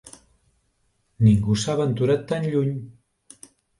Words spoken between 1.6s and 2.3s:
s'ha aventurat